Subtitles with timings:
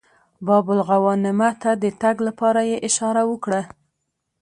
[0.45, 3.61] باب الغوانمه ته د تګ لپاره یې اشاره وکړه.